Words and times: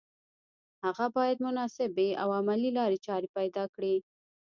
هغه 0.85 1.05
باید 1.17 1.37
مناسبې 1.47 2.09
او 2.21 2.29
عملي 2.39 2.71
لارې 2.77 2.97
چارې 3.07 3.27
پیدا 3.37 3.63
کړي 3.75 3.95